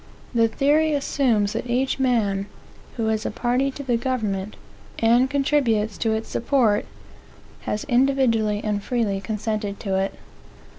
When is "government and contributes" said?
3.97-5.95